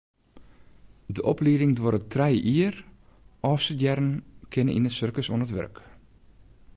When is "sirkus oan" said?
4.97-5.43